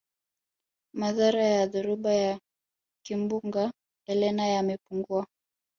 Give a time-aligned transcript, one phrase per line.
[0.93, 2.39] madhara ya dhoruba ya
[3.07, 3.71] kimbunga
[4.07, 5.27] elene yamepungua